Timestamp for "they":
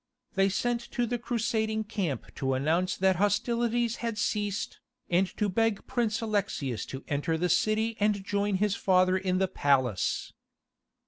0.33-0.49